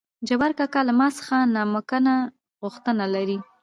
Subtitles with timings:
[0.27, 2.13] جبار کاکا له ما څخه نامکنه
[2.61, 3.37] غوښتنه لري.